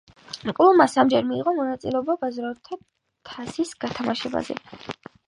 [0.59, 2.79] კლუბმა სამჯერ მიიღო მონაწილეობა ბაზრობათა
[3.31, 4.57] თასის გათამაშებაში.